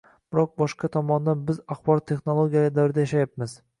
[0.35, 3.55] biroq boshqa tomondan biz axborot texnologiyalari davrida yashayapmiz.